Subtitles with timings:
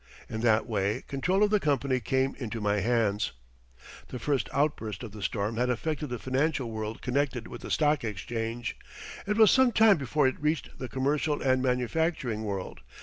[0.27, 3.33] In that way control of the company came into my hands.
[4.07, 8.03] The first outburst of the storm had affected the financial world connected with the Stock
[8.03, 8.75] Exchange.
[9.27, 12.79] It was some time before it reached the commercial and manufacturing world.